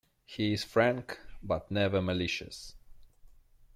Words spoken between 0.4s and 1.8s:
is frank but